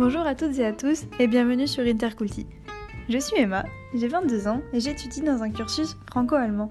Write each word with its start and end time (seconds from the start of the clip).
Bonjour 0.00 0.22
à 0.22 0.34
toutes 0.34 0.58
et 0.58 0.64
à 0.64 0.72
tous 0.72 1.04
et 1.18 1.26
bienvenue 1.26 1.68
sur 1.68 1.84
Interculti. 1.84 2.46
Je 3.10 3.18
suis 3.18 3.38
Emma, 3.38 3.66
j'ai 3.92 4.08
22 4.08 4.48
ans 4.48 4.62
et 4.72 4.80
j'étudie 4.80 5.20
dans 5.20 5.42
un 5.42 5.50
cursus 5.50 5.94
franco-allemand. 6.10 6.70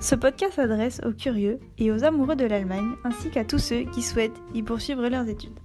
Ce 0.00 0.14
podcast 0.14 0.54
s'adresse 0.54 1.02
aux 1.04 1.12
curieux 1.12 1.60
et 1.76 1.92
aux 1.92 2.02
amoureux 2.02 2.34
de 2.34 2.46
l'Allemagne 2.46 2.94
ainsi 3.04 3.28
qu'à 3.28 3.44
tous 3.44 3.58
ceux 3.58 3.82
qui 3.82 4.00
souhaitent 4.00 4.40
y 4.54 4.62
poursuivre 4.62 5.06
leurs 5.06 5.28
études. 5.28 5.58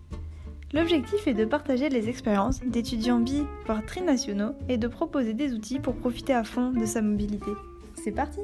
L'objectif 0.74 1.26
est 1.28 1.34
de 1.34 1.46
partager 1.46 1.88
les 1.88 2.10
expériences 2.10 2.60
d'étudiants 2.60 3.22
bi, 3.22 3.46
voire 3.66 3.86
trinationaux 3.86 4.56
et 4.68 4.78
de 4.78 4.90
proposer 4.90 5.34
des 5.34 5.54
outils 5.54 5.80
pour 5.80 5.96
profiter 5.96 6.34
à 6.34 6.44
fond 6.44 6.72
de 6.72 6.86
sa 6.86 7.02
mobilité. 7.02 7.52
C'est 8.04 8.12
parti 8.12 8.42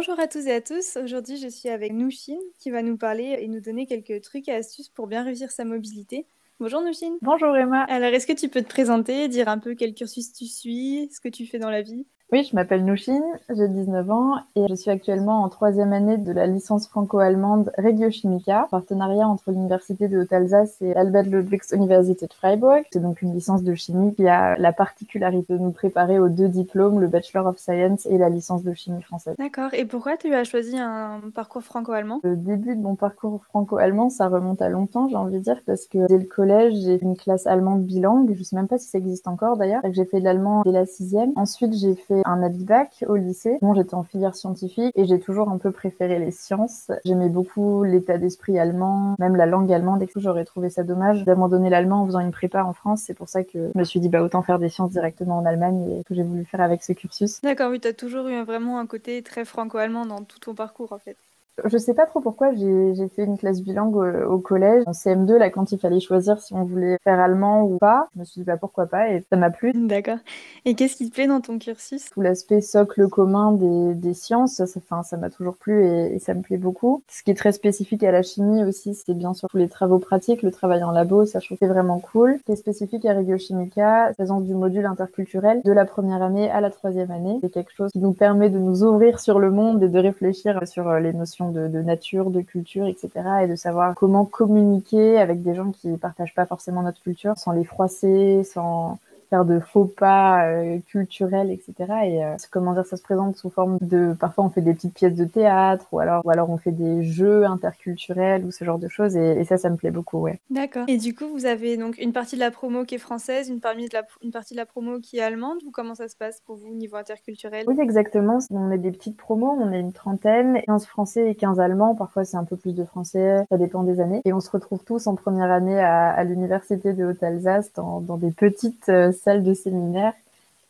Bonjour 0.00 0.18
à 0.18 0.28
tous 0.28 0.46
et 0.46 0.52
à 0.52 0.62
tous, 0.62 0.96
aujourd'hui 0.96 1.36
je 1.36 1.48
suis 1.48 1.68
avec 1.68 1.92
Nouchine 1.92 2.40
qui 2.58 2.70
va 2.70 2.80
nous 2.80 2.96
parler 2.96 3.36
et 3.38 3.48
nous 3.48 3.60
donner 3.60 3.84
quelques 3.84 4.22
trucs 4.22 4.48
et 4.48 4.52
astuces 4.54 4.88
pour 4.88 5.06
bien 5.06 5.22
réussir 5.22 5.50
sa 5.50 5.66
mobilité. 5.66 6.24
Bonjour 6.58 6.80
Nouchine. 6.80 7.18
Bonjour 7.20 7.54
Emma. 7.54 7.82
Alors 7.82 8.08
est-ce 8.08 8.26
que 8.26 8.32
tu 8.32 8.48
peux 8.48 8.62
te 8.62 8.68
présenter, 8.68 9.28
dire 9.28 9.48
un 9.48 9.58
peu 9.58 9.74
quel 9.74 9.92
cursus 9.92 10.32
tu 10.32 10.46
suis, 10.46 11.10
ce 11.12 11.20
que 11.20 11.28
tu 11.28 11.44
fais 11.44 11.58
dans 11.58 11.68
la 11.68 11.82
vie? 11.82 12.06
Oui, 12.32 12.44
je 12.48 12.54
m'appelle 12.54 12.84
Nouchine, 12.84 13.24
j'ai 13.48 13.66
19 13.66 14.10
ans 14.10 14.36
et 14.54 14.66
je 14.68 14.74
suis 14.74 14.90
actuellement 14.90 15.42
en 15.42 15.48
troisième 15.48 15.92
année 15.92 16.16
de 16.16 16.32
la 16.32 16.46
licence 16.46 16.86
franco-allemande 16.86 17.72
Regiochimica, 17.76 18.68
partenariat 18.70 19.26
entre 19.26 19.50
l'Université 19.50 20.06
de 20.06 20.20
Haute-Alsace 20.20 20.80
et 20.80 20.94
Albert 20.94 21.24
Ludwigs 21.24 21.72
Université 21.72 22.26
de 22.26 22.32
Freiburg. 22.32 22.82
C'est 22.92 23.02
donc 23.02 23.22
une 23.22 23.34
licence 23.34 23.64
de 23.64 23.74
chimie 23.74 24.14
qui 24.14 24.28
a 24.28 24.56
la 24.56 24.72
particularité 24.72 25.54
de 25.54 25.58
nous 25.58 25.72
préparer 25.72 26.20
aux 26.20 26.28
deux 26.28 26.48
diplômes, 26.48 27.00
le 27.00 27.08
Bachelor 27.08 27.46
of 27.46 27.58
Science 27.58 28.06
et 28.06 28.16
la 28.16 28.28
licence 28.28 28.62
de 28.62 28.74
chimie 28.74 29.02
française. 29.02 29.34
D'accord. 29.38 29.74
Et 29.74 29.84
pourquoi 29.84 30.16
tu 30.16 30.32
as 30.32 30.44
choisi 30.44 30.78
un 30.78 31.20
parcours 31.34 31.62
franco-allemand? 31.62 32.20
Le 32.22 32.36
début 32.36 32.76
de 32.76 32.80
mon 32.80 32.94
parcours 32.94 33.44
franco-allemand, 33.46 34.08
ça 34.08 34.28
remonte 34.28 34.62
à 34.62 34.68
longtemps, 34.68 35.08
j'ai 35.08 35.16
envie 35.16 35.38
de 35.38 35.42
dire, 35.42 35.60
parce 35.66 35.86
que 35.86 36.06
dès 36.06 36.18
le 36.18 36.26
collège, 36.26 36.74
j'ai 36.74 37.00
une 37.02 37.16
classe 37.16 37.46
allemande 37.48 37.82
bilingue. 37.82 38.34
Je 38.36 38.42
sais 38.44 38.54
même 38.54 38.68
pas 38.68 38.78
si 38.78 38.88
ça 38.88 38.98
existe 38.98 39.26
encore 39.26 39.56
d'ailleurs. 39.56 39.82
J'ai 39.90 40.04
fait 40.04 40.20
de 40.20 40.24
l'allemand 40.24 40.62
dès 40.64 40.72
la 40.72 40.86
sixième. 40.86 41.32
Ensuite, 41.34 41.74
j'ai 41.74 41.96
fait 41.96 42.19
un 42.24 42.40
bac 42.64 43.04
au 43.08 43.16
lycée. 43.16 43.58
Bon, 43.62 43.74
j'étais 43.74 43.94
en 43.94 44.02
filière 44.02 44.34
scientifique 44.34 44.92
et 44.94 45.04
j'ai 45.04 45.20
toujours 45.20 45.48
un 45.48 45.58
peu 45.58 45.70
préféré 45.70 46.18
les 46.18 46.30
sciences. 46.30 46.90
J'aimais 47.04 47.28
beaucoup 47.28 47.84
l'état 47.84 48.18
d'esprit 48.18 48.58
allemand, 48.58 49.14
même 49.18 49.36
la 49.36 49.46
langue 49.46 49.72
allemande. 49.72 50.02
Et 50.02 50.08
j'aurais 50.16 50.44
trouvé 50.44 50.70
ça 50.70 50.82
dommage 50.82 51.24
d'abandonner 51.24 51.70
l'allemand 51.70 52.02
en 52.02 52.06
faisant 52.06 52.20
une 52.20 52.30
prépa 52.30 52.62
en 52.64 52.72
France. 52.72 53.02
C'est 53.06 53.14
pour 53.14 53.28
ça 53.28 53.44
que 53.44 53.70
je 53.74 53.78
me 53.78 53.84
suis 53.84 54.00
dit, 54.00 54.08
bah, 54.08 54.22
autant 54.22 54.42
faire 54.42 54.58
des 54.58 54.68
sciences 54.68 54.90
directement 54.90 55.38
en 55.38 55.46
Allemagne 55.46 55.98
et 56.00 56.04
que 56.04 56.14
j'ai 56.14 56.22
voulu 56.22 56.44
faire 56.44 56.60
avec 56.60 56.82
ce 56.82 56.92
cursus. 56.92 57.40
D'accord, 57.42 57.70
oui, 57.70 57.80
tu 57.80 57.88
as 57.88 57.92
toujours 57.92 58.26
eu 58.28 58.42
vraiment 58.42 58.78
un 58.78 58.86
côté 58.86 59.22
très 59.22 59.44
franco-allemand 59.44 60.06
dans 60.06 60.22
tout 60.22 60.38
ton 60.38 60.54
parcours, 60.54 60.92
en 60.92 60.98
fait. 60.98 61.16
Je 61.64 61.78
sais 61.78 61.94
pas 61.94 62.06
trop 62.06 62.20
pourquoi 62.20 62.52
j'ai 62.54 63.08
fait 63.08 63.24
une 63.24 63.38
classe 63.38 63.62
bilingue 63.62 63.96
au, 63.96 64.38
collège. 64.38 64.84
En 64.86 64.92
CM2, 64.92 65.36
là, 65.36 65.50
quand 65.50 65.72
il 65.72 65.78
fallait 65.78 66.00
choisir 66.00 66.40
si 66.40 66.54
on 66.54 66.64
voulait 66.64 66.98
faire 67.04 67.20
allemand 67.20 67.62
ou 67.62 67.78
pas, 67.78 68.08
je 68.14 68.20
me 68.20 68.24
suis 68.24 68.40
dit 68.40 68.44
bah 68.44 68.56
pourquoi 68.56 68.86
pas 68.86 69.10
et 69.10 69.24
ça 69.30 69.36
m'a 69.36 69.50
plu. 69.50 69.72
D'accord. 69.74 70.18
Et 70.64 70.74
qu'est-ce 70.74 70.96
qui 70.96 71.08
te 71.08 71.14
plaît 71.14 71.26
dans 71.26 71.40
ton 71.40 71.58
cursus? 71.58 72.10
Tout 72.10 72.20
l'aspect 72.20 72.60
socle 72.60 73.08
commun 73.08 73.52
des, 73.52 73.94
des 73.94 74.14
sciences, 74.14 74.60
ça 75.02 75.16
m'a 75.16 75.30
toujours 75.30 75.56
plu 75.56 75.84
et, 75.84 76.18
ça 76.18 76.34
me 76.34 76.42
plaît 76.42 76.58
beaucoup. 76.58 77.02
Ce 77.08 77.22
qui 77.22 77.30
est 77.30 77.34
très 77.34 77.52
spécifique 77.52 78.02
à 78.02 78.12
la 78.12 78.22
chimie 78.22 78.64
aussi, 78.64 78.94
c'est 78.94 79.14
bien 79.14 79.34
sûr 79.34 79.48
tous 79.48 79.56
les 79.56 79.68
travaux 79.68 79.98
pratiques, 79.98 80.42
le 80.42 80.50
travail 80.50 80.82
en 80.82 80.90
labo, 80.90 81.24
ça 81.24 81.38
je 81.40 81.46
trouve 81.46 81.58
c'est 81.60 81.66
vraiment 81.66 81.98
cool. 81.98 82.38
Ce 82.38 82.44
qui 82.44 82.52
est 82.52 82.56
spécifique 82.56 83.04
à 83.04 83.14
Regio 83.14 83.38
Chimica, 83.38 84.12
présence 84.14 84.44
du 84.44 84.54
module 84.54 84.86
interculturel 84.86 85.60
de 85.64 85.72
la 85.72 85.84
première 85.84 86.22
année 86.22 86.50
à 86.50 86.60
la 86.60 86.70
troisième 86.70 87.10
année. 87.10 87.38
C'est 87.42 87.52
quelque 87.52 87.72
chose 87.72 87.90
qui 87.92 87.98
nous 87.98 88.12
permet 88.12 88.50
de 88.50 88.58
nous 88.58 88.82
ouvrir 88.82 89.20
sur 89.20 89.38
le 89.38 89.50
monde 89.50 89.82
et 89.82 89.88
de 89.88 89.98
réfléchir 89.98 90.66
sur 90.66 90.92
les 90.94 91.12
notions 91.12 91.49
de, 91.50 91.82
nature, 91.82 92.30
de 92.30 92.40
culture, 92.40 92.86
etc. 92.86 93.10
Et 93.42 93.46
de 93.46 93.56
savoir 93.56 93.94
comment 93.94 94.24
communiquer 94.24 95.18
avec 95.18 95.42
des 95.42 95.54
gens 95.54 95.70
qui 95.70 95.96
partagent 95.96 96.34
pas 96.34 96.46
forcément 96.46 96.82
notre 96.82 97.02
culture 97.02 97.36
sans 97.36 97.52
les 97.52 97.64
froisser, 97.64 98.44
sans 98.44 98.98
faire 99.30 99.44
de 99.44 99.60
faux 99.60 99.84
pas 99.84 100.46
euh, 100.46 100.78
culturels, 100.88 101.50
etc. 101.50 101.74
Et 102.04 102.24
euh, 102.24 102.36
comment 102.50 102.74
dire, 102.74 102.84
ça 102.84 102.96
se 102.96 103.02
présente 103.02 103.36
sous 103.36 103.48
forme 103.48 103.78
de, 103.80 104.14
parfois 104.18 104.44
on 104.44 104.50
fait 104.50 104.60
des 104.60 104.74
petites 104.74 104.94
pièces 104.94 105.16
de 105.16 105.24
théâtre, 105.24 105.86
ou 105.92 106.00
alors, 106.00 106.22
ou 106.24 106.30
alors 106.30 106.50
on 106.50 106.58
fait 106.58 106.72
des 106.72 107.04
jeux 107.04 107.44
interculturels 107.44 108.44
ou 108.44 108.50
ce 108.50 108.64
genre 108.64 108.78
de 108.78 108.88
choses. 108.88 109.16
Et, 109.16 109.44
ça, 109.44 109.56
ça 109.56 109.70
me 109.70 109.76
plaît 109.76 109.90
beaucoup, 109.90 110.18
ouais. 110.18 110.38
D'accord. 110.50 110.84
Et 110.88 110.98
du 110.98 111.14
coup, 111.14 111.26
vous 111.28 111.46
avez 111.46 111.76
donc 111.76 111.96
une 111.98 112.12
partie 112.12 112.34
de 112.34 112.40
la 112.40 112.50
promo 112.50 112.84
qui 112.84 112.96
est 112.96 112.98
française, 112.98 113.48
une, 113.48 113.60
parmi 113.60 113.88
de 113.88 113.94
la, 113.94 114.02
une 114.22 114.32
partie 114.32 114.54
de 114.54 114.58
la 114.58 114.66
promo 114.66 114.98
qui 115.00 115.18
est 115.18 115.22
allemande. 115.22 115.58
Ou 115.66 115.70
comment 115.70 115.94
ça 115.94 116.08
se 116.08 116.16
passe 116.16 116.40
pour 116.40 116.56
vous 116.56 116.72
au 116.72 116.74
niveau 116.74 116.96
interculturel? 116.96 117.64
Oui, 117.66 117.76
exactement. 117.80 118.38
On 118.50 118.70
est 118.70 118.78
des 118.78 118.90
petites 118.90 119.16
promos, 119.16 119.56
on 119.60 119.72
est 119.72 119.80
une 119.80 119.92
trentaine, 119.92 120.60
15 120.66 120.86
français 120.86 121.30
et 121.30 121.34
15 121.34 121.60
allemands. 121.60 121.94
Parfois, 121.94 122.24
c'est 122.24 122.36
un 122.36 122.44
peu 122.44 122.56
plus 122.56 122.74
de 122.74 122.84
français, 122.84 123.44
ça 123.50 123.56
dépend 123.56 123.84
des 123.84 124.00
années. 124.00 124.20
Et 124.24 124.32
on 124.32 124.40
se 124.40 124.50
retrouve 124.50 124.82
tous 124.84 125.06
en 125.06 125.14
première 125.14 125.50
année 125.50 125.80
à, 125.80 126.10
à 126.10 126.24
l'université 126.24 126.92
de 126.92 127.04
Haute-Alsace 127.04 127.72
dans, 127.74 128.00
dans, 128.00 128.16
des 128.16 128.30
petites 128.30 128.88
euh, 128.88 129.12
salle 129.22 129.42
de 129.42 129.54
séminaire. 129.54 130.14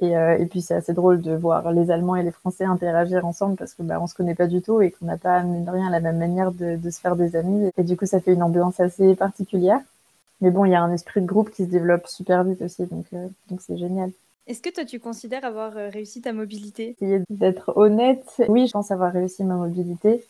Et, 0.00 0.16
euh, 0.16 0.38
et 0.38 0.46
puis 0.46 0.62
c'est 0.62 0.74
assez 0.74 0.94
drôle 0.94 1.20
de 1.20 1.34
voir 1.34 1.72
les 1.72 1.90
Allemands 1.90 2.16
et 2.16 2.22
les 2.22 2.30
Français 2.30 2.64
interagir 2.64 3.26
ensemble 3.26 3.56
parce 3.56 3.74
que 3.74 3.82
bah, 3.82 3.98
on 4.00 4.06
se 4.06 4.14
connaît 4.14 4.34
pas 4.34 4.46
du 4.46 4.62
tout 4.62 4.80
et 4.80 4.90
qu'on 4.90 5.04
n'a 5.04 5.18
pas 5.18 5.42
mine 5.42 5.64
de 5.64 5.70
rien 5.70 5.90
la 5.90 6.00
même 6.00 6.16
manière 6.16 6.52
de, 6.52 6.76
de, 6.76 6.90
se 6.90 7.00
faire 7.00 7.16
des 7.16 7.36
amis. 7.36 7.70
Et 7.76 7.84
du 7.84 7.96
coup, 7.96 8.06
ça 8.06 8.20
fait 8.20 8.32
une 8.32 8.42
ambiance 8.42 8.80
assez 8.80 9.14
particulière. 9.14 9.80
Mais 10.40 10.50
bon, 10.50 10.64
il 10.64 10.70
y 10.70 10.74
a 10.74 10.82
un 10.82 10.92
esprit 10.92 11.20
de 11.20 11.26
groupe 11.26 11.50
qui 11.50 11.64
se 11.64 11.70
développe 11.70 12.06
super 12.06 12.44
vite 12.44 12.62
aussi, 12.62 12.86
donc 12.86 13.04
euh, 13.12 13.28
donc 13.50 13.60
c'est 13.60 13.76
génial. 13.76 14.10
Est-ce 14.46 14.62
que 14.62 14.70
toi, 14.70 14.86
tu 14.86 14.98
considères 14.98 15.44
avoir 15.44 15.76
euh, 15.76 15.90
réussi 15.90 16.22
ta 16.22 16.32
mobilité? 16.32 16.90
Essayer 16.90 17.20
d'être 17.28 17.76
honnête, 17.76 18.24
oui, 18.48 18.66
je 18.66 18.72
pense 18.72 18.90
avoir 18.90 19.12
réussi 19.12 19.44
ma 19.44 19.54
mobilité 19.54 20.24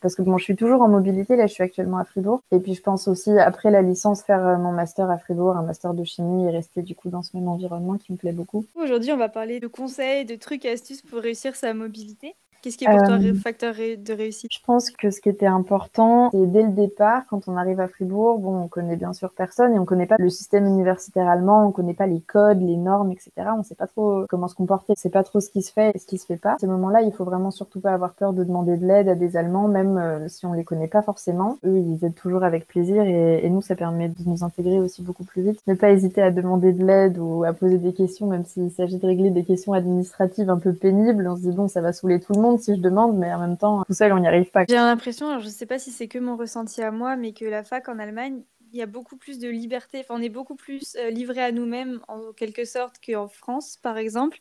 parce 0.00 0.14
que 0.14 0.22
je 0.24 0.42
suis 0.42 0.56
toujours 0.56 0.82
en 0.82 0.88
mobilité, 0.88 1.36
là 1.36 1.46
je 1.46 1.52
suis 1.52 1.62
actuellement 1.62 1.98
à 1.98 2.04
Fribourg. 2.04 2.42
Et 2.50 2.58
puis 2.58 2.74
je 2.74 2.82
pense 2.82 3.08
aussi, 3.08 3.30
après 3.38 3.70
la 3.70 3.82
licence, 3.82 4.22
faire 4.22 4.46
euh, 4.46 4.56
mon 4.56 4.72
master 4.72 5.10
à 5.10 5.18
Fribourg, 5.18 5.56
un 5.56 5.62
master 5.62 5.94
de 5.94 6.04
chimie 6.04 6.46
et 6.46 6.50
rester 6.50 6.82
du 6.82 6.94
coup 6.94 7.08
dans 7.08 7.22
ce 7.22 7.36
même 7.36 7.48
environnement 7.48 7.96
qui 7.96 8.12
me 8.12 8.16
plaît 8.16 8.32
beaucoup. 8.32 8.64
Aujourd'hui, 8.74 9.12
on 9.12 9.16
va 9.16 9.28
parler 9.28 9.60
de 9.60 9.66
conseils, 9.66 10.24
de 10.24 10.36
trucs 10.36 10.66
astuces 10.66 11.02
pour 11.02 11.20
réussir 11.20 11.56
sa 11.56 11.74
mobilité. 11.74 12.34
Qu'est-ce 12.62 12.78
qui 12.78 12.84
est 12.84 12.88
pour 12.88 13.02
toi 13.02 13.14
un 13.14 13.24
euh, 13.24 13.34
facteur 13.34 13.74
de 13.74 14.12
réussite? 14.12 14.52
Je 14.52 14.60
pense 14.64 14.88
que 14.92 15.10
ce 15.10 15.20
qui 15.20 15.28
était 15.28 15.46
important, 15.46 16.30
c'est 16.30 16.46
dès 16.46 16.62
le 16.62 16.68
départ, 16.68 17.24
quand 17.28 17.48
on 17.48 17.56
arrive 17.56 17.80
à 17.80 17.88
Fribourg, 17.88 18.38
bon, 18.38 18.56
on 18.56 18.68
connaît 18.68 18.94
bien 18.94 19.12
sûr 19.12 19.32
personne 19.36 19.74
et 19.74 19.80
on 19.80 19.84
connaît 19.84 20.06
pas 20.06 20.14
le 20.16 20.30
système 20.30 20.66
universitaire 20.66 21.28
allemand, 21.28 21.66
on 21.66 21.72
connaît 21.72 21.92
pas 21.92 22.06
les 22.06 22.20
codes, 22.20 22.60
les 22.60 22.76
normes, 22.76 23.10
etc. 23.10 23.32
On 23.58 23.64
sait 23.64 23.74
pas 23.74 23.88
trop 23.88 24.26
comment 24.28 24.46
se 24.46 24.54
comporter, 24.54 24.92
on 24.92 24.94
sait 24.94 25.10
pas 25.10 25.24
trop 25.24 25.40
ce 25.40 25.50
qui 25.50 25.60
se 25.62 25.72
fait 25.72 25.90
et 25.92 25.98
ce 25.98 26.06
qui 26.06 26.18
se 26.18 26.26
fait 26.26 26.36
pas. 26.36 26.52
À 26.52 26.58
ce 26.60 26.66
moment-là, 26.66 27.02
il 27.02 27.12
faut 27.12 27.24
vraiment 27.24 27.50
surtout 27.50 27.80
pas 27.80 27.92
avoir 27.92 28.14
peur 28.14 28.32
de 28.32 28.44
demander 28.44 28.76
de 28.76 28.86
l'aide 28.86 29.08
à 29.08 29.16
des 29.16 29.36
Allemands, 29.36 29.66
même 29.66 29.98
euh, 29.98 30.28
si 30.28 30.46
on 30.46 30.52
les 30.52 30.62
connaît 30.62 30.86
pas 30.86 31.02
forcément. 31.02 31.58
Eux, 31.64 31.78
ils 31.78 32.04
aident 32.04 32.14
toujours 32.14 32.44
avec 32.44 32.68
plaisir 32.68 33.02
et, 33.02 33.44
et, 33.44 33.50
nous, 33.50 33.60
ça 33.60 33.74
permet 33.74 34.08
de 34.08 34.14
nous 34.24 34.44
intégrer 34.44 34.78
aussi 34.78 35.02
beaucoup 35.02 35.24
plus 35.24 35.42
vite. 35.42 35.60
Ne 35.66 35.74
pas 35.74 35.90
hésiter 35.90 36.22
à 36.22 36.30
demander 36.30 36.72
de 36.72 36.86
l'aide 36.86 37.18
ou 37.18 37.42
à 37.42 37.52
poser 37.52 37.78
des 37.78 37.92
questions, 37.92 38.28
même 38.28 38.44
s'il 38.44 38.70
s'agit 38.70 38.98
de 38.98 39.06
régler 39.06 39.30
des 39.30 39.42
questions 39.42 39.72
administratives 39.72 40.48
un 40.48 40.58
peu 40.58 40.72
pénibles. 40.72 41.26
On 41.26 41.34
se 41.34 41.40
dit 41.42 41.50
bon, 41.50 41.66
ça 41.66 41.80
va 41.80 41.92
saouler 41.92 42.20
tout 42.20 42.34
le 42.34 42.40
monde 42.40 42.51
si 42.58 42.74
je 42.74 42.80
demande, 42.80 43.16
mais 43.16 43.32
en 43.32 43.40
même 43.40 43.56
temps, 43.56 43.82
tout 43.84 43.94
seul, 43.94 44.12
on 44.12 44.18
n'y 44.18 44.28
arrive 44.28 44.50
pas. 44.50 44.64
J'ai 44.68 44.74
l'impression, 44.74 45.28
alors 45.28 45.40
je 45.40 45.48
sais 45.48 45.66
pas 45.66 45.78
si 45.78 45.90
c'est 45.90 46.08
que 46.08 46.18
mon 46.18 46.36
ressenti 46.36 46.82
à 46.82 46.90
moi, 46.90 47.16
mais 47.16 47.32
que 47.32 47.44
la 47.44 47.64
fac 47.64 47.88
en 47.88 47.98
Allemagne, 47.98 48.42
il 48.72 48.78
y 48.78 48.82
a 48.82 48.86
beaucoup 48.86 49.16
plus 49.16 49.38
de 49.38 49.48
liberté. 49.48 50.04
On 50.08 50.22
est 50.22 50.28
beaucoup 50.28 50.54
plus 50.54 50.96
euh, 50.96 51.10
livré 51.10 51.42
à 51.42 51.52
nous-mêmes, 51.52 52.00
en 52.08 52.32
quelque 52.32 52.64
sorte, 52.64 52.94
qu'en 53.04 53.28
France, 53.28 53.76
par 53.76 53.98
exemple. 53.98 54.38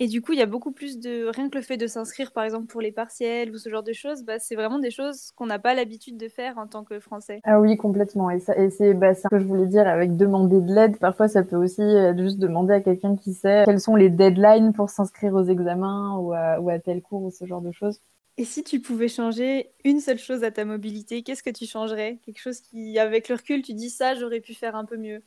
Et 0.00 0.06
du 0.06 0.22
coup, 0.22 0.32
il 0.32 0.38
y 0.38 0.42
a 0.42 0.46
beaucoup 0.46 0.72
plus 0.72 0.98
de. 0.98 1.26
Rien 1.26 1.48
que 1.48 1.56
le 1.56 1.62
fait 1.62 1.76
de 1.76 1.86
s'inscrire, 1.86 2.32
par 2.32 2.44
exemple, 2.44 2.66
pour 2.66 2.80
les 2.80 2.92
partiels 2.92 3.50
ou 3.50 3.58
ce 3.58 3.68
genre 3.68 3.82
de 3.82 3.92
choses, 3.92 4.24
bah, 4.24 4.38
c'est 4.38 4.54
vraiment 4.54 4.78
des 4.78 4.90
choses 4.90 5.32
qu'on 5.36 5.46
n'a 5.46 5.58
pas 5.58 5.74
l'habitude 5.74 6.16
de 6.16 6.28
faire 6.28 6.58
en 6.58 6.66
tant 6.66 6.82
que 6.82 6.98
Français. 6.98 7.40
Ah 7.44 7.60
oui, 7.60 7.76
complètement. 7.76 8.30
Et, 8.30 8.40
ça, 8.40 8.56
et 8.56 8.70
c'est 8.70 8.94
bah, 8.94 9.14
ce 9.14 9.28
que 9.28 9.38
je 9.38 9.44
voulais 9.44 9.66
dire 9.66 9.86
avec 9.86 10.16
demander 10.16 10.60
de 10.60 10.74
l'aide. 10.74 10.98
Parfois, 10.98 11.28
ça 11.28 11.42
peut 11.42 11.56
aussi 11.56 11.82
être 11.82 12.18
juste 12.18 12.38
demander 12.38 12.74
à 12.74 12.80
quelqu'un 12.80 13.16
qui 13.16 13.34
sait 13.34 13.64
quelles 13.66 13.80
sont 13.80 13.96
les 13.96 14.08
deadlines 14.08 14.72
pour 14.72 14.88
s'inscrire 14.88 15.34
aux 15.34 15.44
examens 15.44 16.16
ou 16.18 16.32
à, 16.32 16.58
ou 16.60 16.70
à 16.70 16.78
tel 16.78 17.02
cours 17.02 17.22
ou 17.22 17.30
ce 17.30 17.44
genre 17.44 17.60
de 17.60 17.72
choses. 17.72 18.00
Et 18.36 18.44
si 18.44 18.64
tu 18.64 18.80
pouvais 18.80 19.08
changer 19.08 19.70
une 19.84 20.00
seule 20.00 20.18
chose 20.18 20.42
à 20.42 20.50
ta 20.50 20.64
mobilité, 20.64 21.22
qu'est-ce 21.22 21.42
que 21.42 21.50
tu 21.50 21.66
changerais? 21.66 22.18
Quelque 22.24 22.40
chose 22.40 22.60
qui, 22.60 22.98
avec 22.98 23.28
le 23.28 23.36
recul, 23.36 23.62
tu 23.62 23.74
dis 23.74 23.90
ça, 23.90 24.14
j'aurais 24.14 24.40
pu 24.40 24.54
faire 24.54 24.74
un 24.74 24.84
peu 24.84 24.96
mieux. 24.96 25.22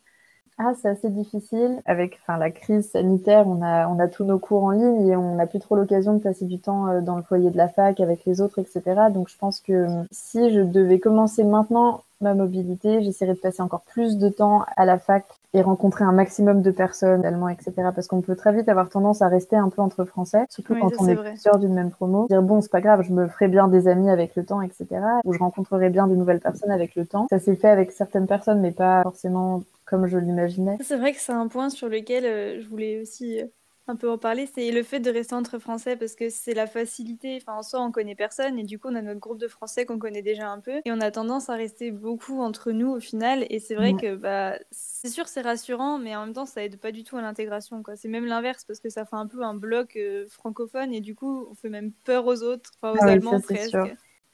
Ah, 0.58 0.72
c'est 0.74 0.88
assez 0.88 1.08
difficile. 1.08 1.80
Avec 1.86 2.18
la 2.26 2.50
crise 2.50 2.90
sanitaire, 2.90 3.46
on 3.46 3.62
a, 3.62 3.86
on 3.88 3.98
a 4.00 4.08
tous 4.08 4.24
nos 4.24 4.40
cours 4.40 4.64
en 4.64 4.72
ligne 4.72 5.06
et 5.06 5.16
on 5.16 5.36
n'a 5.36 5.46
plus 5.46 5.60
trop 5.60 5.76
l'occasion 5.76 6.14
de 6.14 6.18
passer 6.18 6.46
du 6.46 6.58
temps 6.58 6.88
euh, 6.88 7.00
dans 7.00 7.16
le 7.16 7.22
foyer 7.22 7.50
de 7.50 7.56
la 7.56 7.68
fac 7.68 8.00
avec 8.00 8.24
les 8.26 8.40
autres, 8.40 8.58
etc. 8.58 8.82
Donc 9.14 9.28
je 9.28 9.38
pense 9.38 9.60
que 9.60 9.72
euh, 9.72 10.02
si 10.10 10.52
je 10.52 10.60
devais 10.60 10.98
commencer 10.98 11.44
maintenant 11.44 12.02
ma 12.20 12.34
mobilité, 12.34 13.02
j'essaierais 13.02 13.34
de 13.34 13.38
passer 13.38 13.62
encore 13.62 13.82
plus 13.82 14.18
de 14.18 14.28
temps 14.28 14.64
à 14.76 14.84
la 14.84 14.98
fac 14.98 15.24
et 15.54 15.62
rencontrer 15.62 16.04
un 16.04 16.12
maximum 16.12 16.62
de 16.62 16.70
personnes 16.70 17.24
allemands, 17.24 17.48
etc. 17.48 17.72
Parce 17.94 18.06
qu'on 18.06 18.20
peut 18.20 18.36
très 18.36 18.52
vite 18.52 18.68
avoir 18.68 18.88
tendance 18.88 19.22
à 19.22 19.28
rester 19.28 19.56
un 19.56 19.68
peu 19.68 19.82
entre 19.82 20.04
français, 20.04 20.44
surtout 20.50 20.74
quand 20.78 20.90
on 20.98 21.08
est, 21.08 21.16
plusieurs 21.16 21.58
d'une 21.58 21.74
même 21.74 21.90
promo. 21.90 22.26
Dire 22.28 22.42
bon, 22.42 22.60
c'est 22.60 22.70
pas 22.70 22.80
grave, 22.80 23.02
je 23.02 23.12
me 23.12 23.26
ferai 23.28 23.48
bien 23.48 23.68
des 23.68 23.88
amis 23.88 24.10
avec 24.10 24.36
le 24.36 24.44
temps, 24.44 24.62
etc. 24.62 24.86
Ou 25.24 25.32
je 25.32 25.38
rencontrerai 25.38 25.90
bien 25.90 26.06
de 26.06 26.14
nouvelles 26.14 26.40
personnes 26.40 26.70
avec 26.70 26.94
le 26.94 27.06
temps. 27.06 27.26
Ça 27.30 27.38
s'est 27.38 27.56
fait 27.56 27.68
avec 27.68 27.92
certaines 27.92 28.26
personnes, 28.26 28.60
mais 28.60 28.72
pas 28.72 29.02
forcément 29.02 29.62
comme 29.84 30.06
je 30.06 30.18
l'imaginais. 30.18 30.76
C'est 30.82 30.96
vrai 30.96 31.12
que 31.12 31.20
c'est 31.20 31.32
un 31.32 31.48
point 31.48 31.70
sur 31.70 31.88
lequel 31.88 32.26
euh, 32.26 32.60
je 32.60 32.68
voulais 32.68 33.00
aussi 33.00 33.40
euh, 33.40 33.46
un 33.88 33.96
peu 33.96 34.10
en 34.10 34.18
parler, 34.18 34.48
c'est 34.52 34.70
le 34.70 34.82
fait 34.82 35.00
de 35.00 35.10
rester 35.10 35.34
entre 35.34 35.58
Français 35.58 35.96
parce 35.96 36.14
que 36.14 36.30
c'est 36.30 36.54
la 36.54 36.66
facilité. 36.66 37.38
Enfin, 37.40 37.58
en 37.58 37.62
soi, 37.62 37.80
on 37.80 37.90
connaît 37.90 38.14
personne 38.14 38.58
et 38.58 38.64
du 38.64 38.78
coup, 38.78 38.88
on 38.90 38.94
a 38.94 39.02
notre 39.02 39.20
groupe 39.20 39.38
de 39.38 39.48
Français 39.48 39.86
qu'on 39.86 39.98
connaît 39.98 40.22
déjà 40.22 40.50
un 40.50 40.60
peu 40.60 40.80
et 40.84 40.92
on 40.92 41.00
a 41.00 41.10
tendance 41.10 41.48
à 41.48 41.54
rester 41.54 41.90
beaucoup 41.90 42.40
entre 42.40 42.72
nous 42.72 42.90
au 42.90 43.00
final. 43.00 43.46
Et 43.50 43.60
c'est 43.60 43.74
vrai 43.74 43.94
que 43.94 44.14
bah, 44.16 44.58
c'est 44.70 45.08
sûr, 45.08 45.28
c'est 45.28 45.42
rassurant, 45.42 45.98
mais 45.98 46.16
en 46.16 46.26
même 46.26 46.34
temps, 46.34 46.46
ça 46.46 46.62
aide 46.64 46.78
pas 46.78 46.92
du 46.92 47.04
tout 47.04 47.16
à 47.16 47.22
l'intégration. 47.22 47.82
C'est 47.96 48.08
même 48.08 48.26
l'inverse 48.26 48.64
parce 48.64 48.80
que 48.80 48.88
ça 48.88 49.04
fait 49.04 49.16
un 49.16 49.26
peu 49.26 49.42
un 49.42 49.54
bloc 49.54 49.96
euh, 49.96 50.26
francophone 50.28 50.92
et 50.92 51.00
du 51.00 51.14
coup, 51.14 51.46
on 51.50 51.54
fait 51.54 51.68
même 51.68 51.92
peur 52.04 52.26
aux 52.26 52.42
autres, 52.42 52.70
enfin 52.80 52.92
aux 52.92 53.02
Ah 53.02 53.06
oui, 53.06 53.12
Allemands 53.12 53.40
ça, 53.40 53.54
presque. 53.54 53.76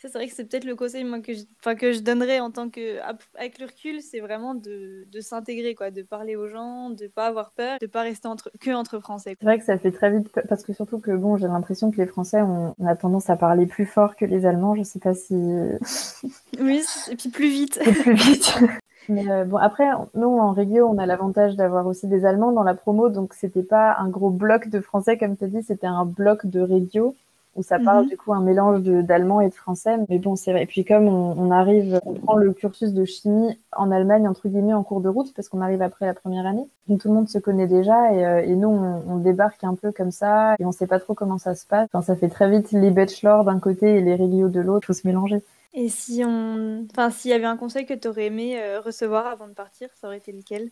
Ça, 0.04 0.10
c'est 0.10 0.18
vrai 0.18 0.28
que 0.28 0.34
c'est 0.34 0.44
peut-être 0.44 0.66
le 0.66 0.76
conseil 0.76 1.02
moi, 1.02 1.20
que, 1.20 1.32
je, 1.32 1.74
que 1.76 1.92
je 1.92 2.00
donnerais 2.00 2.38
en 2.38 2.50
tant 2.50 2.68
que. 2.68 2.98
Avec 3.38 3.58
le 3.58 3.64
recul, 3.64 4.02
c'est 4.02 4.20
vraiment 4.20 4.54
de, 4.54 5.06
de 5.10 5.20
s'intégrer, 5.22 5.74
quoi, 5.74 5.90
de 5.90 6.02
parler 6.02 6.36
aux 6.36 6.46
gens, 6.46 6.90
de 6.90 7.06
pas 7.06 7.26
avoir 7.26 7.52
peur, 7.52 7.78
de 7.80 7.86
pas 7.86 8.02
rester 8.02 8.28
entre, 8.28 8.50
que 8.60 8.70
entre 8.72 8.98
Français. 8.98 9.34
C'est 9.40 9.46
vrai 9.46 9.58
que 9.58 9.64
ça 9.64 9.78
fait 9.78 9.92
très 9.92 10.10
vite, 10.10 10.28
parce 10.46 10.62
que 10.62 10.74
surtout 10.74 10.98
que 10.98 11.10
bon, 11.10 11.38
j'ai 11.38 11.46
l'impression 11.46 11.90
que 11.90 11.96
les 11.96 12.06
Français, 12.06 12.42
on, 12.42 12.74
on 12.78 12.86
a 12.86 12.96
tendance 12.96 13.30
à 13.30 13.36
parler 13.36 13.64
plus 13.64 13.86
fort 13.86 14.14
que 14.14 14.26
les 14.26 14.44
Allemands. 14.44 14.74
Je 14.74 14.82
sais 14.82 14.98
pas 14.98 15.14
si. 15.14 15.34
Oui, 16.60 16.84
et 17.10 17.16
puis 17.16 17.30
plus 17.30 17.48
vite. 17.48 17.80
Et 17.86 17.92
plus 17.92 18.12
vite. 18.12 18.58
Mais 19.08 19.30
euh, 19.30 19.44
bon, 19.44 19.56
après, 19.56 19.88
nous, 20.14 20.38
en 20.38 20.52
Régio, 20.52 20.86
on 20.86 20.98
a 20.98 21.06
l'avantage 21.06 21.56
d'avoir 21.56 21.86
aussi 21.86 22.06
des 22.08 22.26
Allemands 22.26 22.52
dans 22.52 22.62
la 22.62 22.74
promo, 22.74 23.08
donc 23.08 23.34
c'était 23.34 23.62
pas 23.62 23.96
un 23.98 24.08
gros 24.08 24.30
bloc 24.30 24.68
de 24.68 24.80
français, 24.80 25.16
comme 25.16 25.36
tu 25.36 25.44
as 25.44 25.48
dit, 25.48 25.62
c'était 25.62 25.86
un 25.86 26.04
bloc 26.04 26.46
de 26.46 26.60
Régio, 26.60 27.14
où 27.56 27.62
ça 27.62 27.78
parle 27.78 28.04
Mhm. 28.04 28.08
du 28.08 28.16
coup 28.16 28.32
un 28.32 28.40
mélange 28.40 28.82
d'allemand 28.82 29.40
et 29.40 29.48
de 29.48 29.54
français. 29.54 29.96
Mais 30.08 30.18
bon, 30.18 30.36
c'est 30.36 30.52
vrai. 30.52 30.62
Et 30.64 30.66
puis 30.66 30.84
comme 30.84 31.06
on, 31.08 31.34
on 31.38 31.50
arrive, 31.50 32.00
on 32.04 32.14
prend 32.14 32.36
le 32.36 32.52
cursus 32.52 32.92
de 32.92 33.04
chimie 33.04 33.58
en 33.76 33.90
Allemagne, 33.90 34.28
entre 34.28 34.48
guillemets, 34.48 34.74
en 34.74 34.82
cours 34.84 35.00
de 35.00 35.08
route, 35.08 35.32
parce 35.34 35.48
qu'on 35.48 35.60
arrive 35.60 35.82
après 35.82 36.06
la 36.06 36.14
première 36.14 36.46
année. 36.46 36.66
Donc 36.88 37.00
tout 37.00 37.08
le 37.08 37.14
monde 37.14 37.28
se 37.28 37.38
connaît 37.38 37.66
déjà, 37.66 38.12
et, 38.12 38.24
euh, 38.26 38.42
et 38.44 38.56
nous, 38.56 38.68
on, 38.68 39.02
on 39.08 39.16
débarque 39.18 39.64
un 39.64 39.74
peu 39.74 39.92
comme 39.92 40.10
ça, 40.10 40.54
et 40.58 40.64
on 40.64 40.72
sait 40.72 40.86
pas 40.86 41.00
trop 41.00 41.14
comment 41.14 41.38
ça 41.38 41.54
se 41.54 41.66
passe. 41.66 41.88
Enfin, 41.92 42.02
ça 42.02 42.16
fait 42.16 42.28
très 42.28 42.50
vite 42.50 42.72
les 42.72 42.90
bachelors 42.90 43.44
d'un 43.44 43.58
côté 43.60 43.96
et 43.96 44.00
les 44.00 44.14
Régio 44.14 44.48
de 44.48 44.60
l'autre, 44.60 44.86
faut 44.86 44.92
se 44.92 45.06
mélanger. 45.06 45.42
Et 45.72 45.88
si 45.88 46.22
on. 46.24 46.86
Enfin, 46.90 47.10
s'il 47.10 47.30
y 47.30 47.34
avait 47.34 47.44
un 47.46 47.56
conseil 47.56 47.84
que 47.86 47.94
tu 47.94 48.08
aurais 48.08 48.26
aimé 48.26 48.60
euh, 48.62 48.80
recevoir 48.80 49.26
avant 49.26 49.48
de 49.48 49.52
partir, 49.54 49.88
ça 49.94 50.06
aurait 50.06 50.18
été 50.18 50.32
lequel? 50.32 50.70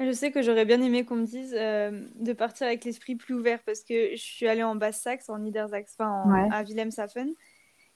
Je 0.00 0.12
sais 0.12 0.32
que 0.32 0.42
j'aurais 0.42 0.64
bien 0.64 0.80
aimé 0.82 1.04
qu'on 1.04 1.16
me 1.16 1.26
dise 1.26 1.54
euh, 1.56 2.06
de 2.16 2.32
partir 2.32 2.66
avec 2.66 2.84
l'esprit 2.84 3.16
plus 3.16 3.34
ouvert 3.34 3.62
parce 3.64 3.82
que 3.84 4.12
je 4.12 4.22
suis 4.22 4.46
allée 4.48 4.62
en 4.62 4.74
Basse-Saxe, 4.74 5.28
en 5.28 5.38
Niedersachsen, 5.38 5.94
enfin 5.98 6.24
Ouais. 6.24 6.48
à 6.48 6.62
Wilhelmshaven. 6.64 7.34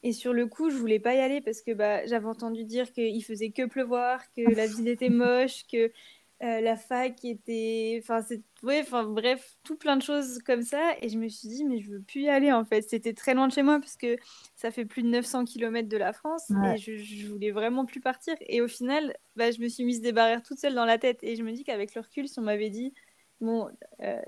Et 0.03 0.13
sur 0.13 0.33
le 0.33 0.47
coup, 0.47 0.71
je 0.71 0.77
voulais 0.77 1.01
pas 1.01 1.15
y 1.15 1.21
aller 1.21 1.41
parce 1.41 1.63
que 1.63 1.73
bah, 1.73 2.07
j'avais 2.07 2.27
entendu 2.27 2.65
dire 2.65 2.93
qu'il 2.93 3.25
faisait 3.25 3.51
que 3.51 3.67
pleuvoir, 3.67 4.23
que 4.37 4.43
la 4.55 4.67
ville 4.69 4.89
était 4.89 5.11
moche, 5.11 5.67
que 5.67 5.93
euh, 6.43 6.61
la 6.61 6.77
fac 6.77 7.25
était. 7.25 7.99
Enfin, 8.03 8.23
c'est. 8.23 8.43
Ouais, 8.63 8.81
enfin, 8.83 9.05
bref, 9.05 9.57
tout 9.65 9.77
plein 9.77 9.97
de 9.97 10.03
choses 10.03 10.39
comme 10.45 10.63
ça. 10.63 10.95
Et 11.01 11.09
je 11.09 11.19
me 11.19 11.29
suis 11.29 11.49
dit, 11.49 11.65
mais 11.65 11.81
je 11.81 11.91
veux 11.93 12.03
plus 12.03 12.23
y 12.23 12.29
aller 12.29 12.53
en 12.53 12.65
fait. 12.65 12.83
C'était 12.83 13.15
très 13.15 13.35
loin 13.35 13.49
de 13.49 13.53
chez 13.53 13.63
moi 13.63 13.81
parce 13.81 13.97
que 13.97 14.17
ça 14.55 14.71
fait 14.71 14.85
plus 14.85 15.03
de 15.03 15.09
900 15.09 15.45
km 15.45 15.89
de 15.89 15.97
la 15.97 16.13
France 16.13 16.51
Ouais. 16.51 16.75
et 16.75 16.77
je, 16.77 16.97
je 16.97 17.27
voulais 17.29 17.51
vraiment 17.53 17.87
plus 17.87 18.01
partir. 18.01 18.35
Et 18.41 18.61
au 18.61 18.69
final, 18.69 19.17
bah, 19.37 19.51
je 19.51 19.61
me 19.61 19.69
suis 19.69 19.85
mise 19.85 20.01
des 20.03 20.13
barrières 20.13 20.43
toute 20.43 20.59
seule 20.59 20.75
dans 20.75 20.85
la 20.85 20.99
tête. 20.99 21.19
Et 21.23 21.37
je 21.37 21.43
me 21.43 21.53
dis 21.53 21.65
qu'avec 21.65 21.95
le 21.95 22.03
recul, 22.03 22.29
si 22.29 22.39
on 22.39 22.43
m'avait 22.43 22.71
dit, 22.71 22.93
bon, 23.41 23.69
euh, 24.03 24.21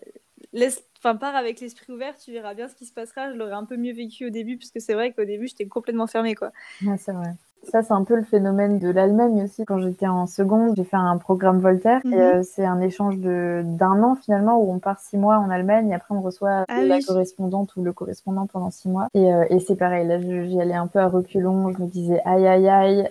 laisse, 0.53 0.85
enfin, 0.99 1.17
pars 1.17 1.37
avec 1.37 1.61
l'esprit 1.61 1.93
ouvert, 1.93 2.17
tu 2.19 2.33
verras 2.33 2.55
bien 2.55 2.69
ce 2.69 2.75
qui 2.75 2.87
se 2.87 2.93
passera, 2.93 3.33
je 3.33 3.37
l'aurais 3.37 3.53
un 3.53 3.65
peu 3.65 3.77
mieux 3.77 3.93
vécu 3.93 4.27
au 4.27 4.31
début, 4.31 4.57
parce 4.59 4.71
que 4.71 4.81
c'est 4.81 4.95
vrai 4.95 5.13
qu'au 5.13 5.25
début, 5.25 5.47
j'étais 5.49 5.67
complètement 5.69 6.07
fermée, 6.07 6.35
quoi. 6.35 6.53
Ouais, 6.81 6.97
c'est 6.99 7.13
vrai. 7.13 7.37
Ça, 7.65 7.83
c'est 7.83 7.93
un 7.93 8.05
peu 8.05 8.17
le 8.17 8.23
phénomène 8.25 8.79
de 8.79 8.89
l'Allemagne 8.89 9.43
aussi. 9.45 9.65
Quand 9.65 9.79
j'étais 9.79 10.07
en 10.07 10.27
seconde, 10.27 10.75
j'ai 10.77 10.85
fait 10.85 10.97
un 10.97 11.19
programme 11.19 11.61
Voltaire. 11.61 12.01
Mhm. 12.05 12.15
Et 12.15 12.21
euh, 12.21 12.43
c'est 12.43 12.65
un 12.65 12.81
échange 12.81 13.19
de 13.19 13.63
d'un 13.65 14.03
an 14.03 14.15
finalement 14.17 14.59
où 14.63 14.73
on 14.73 14.79
part 14.79 15.01
six 15.01 15.19
mois 15.19 15.39
en 15.39 15.51
Allemagne 15.51 15.91
et 15.91 15.95
après 15.95 16.15
on 16.15 16.23
reçoit 16.23 16.65
Ah 16.69 16.81
la 16.83 16.97
oui. 16.97 17.05
correspondante 17.05 17.77
ou 17.77 17.83
le 17.83 17.93
correspondant 17.93 18.47
pendant 18.47 18.71
six 18.71 18.89
mois. 18.89 19.09
Et, 19.15 19.33
euh, 19.33 19.45
et 19.51 19.61
c'est 19.61 19.77
pareil. 19.77 20.07
Là, 20.07 20.21
j'y 20.21 20.61
allais 20.61 20.75
un 20.75 20.87
peu 20.87 20.99
à 20.99 21.09
reculons. 21.09 21.71
Je 21.73 21.83
me 21.83 21.89
disais 21.89 22.23
aïe 22.25 22.47
aïe 22.47 22.69
aïe. 22.69 23.11